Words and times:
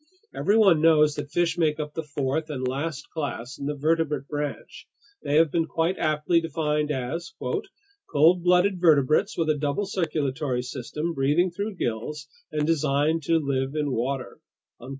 Everyone 0.33 0.81
knows 0.81 1.13
that 1.13 1.29
fish 1.31 1.59
make 1.59 1.79
up 1.79 1.93
the 1.93 2.01
fourth 2.01 2.49
and 2.49 2.67
last 2.67 3.07
class 3.11 3.59
in 3.59 3.67
the 3.67 3.75
vertebrate 3.75 4.27
branch. 4.27 4.87
They 5.21 5.35
have 5.35 5.51
been 5.51 5.67
quite 5.67 5.99
aptly 5.99 6.41
defined 6.41 6.89
as: 6.89 7.33
"cold 7.39 8.43
blooded 8.43 8.81
vertebrates 8.81 9.37
with 9.37 9.51
a 9.51 9.55
double 9.59 9.85
circulatory 9.85 10.63
system, 10.63 11.13
breathing 11.13 11.51
through 11.51 11.75
gills, 11.75 12.27
and 12.51 12.65
designed 12.65 13.21
to 13.25 13.37
live 13.37 13.75
in 13.75 13.91
water." 13.91 14.39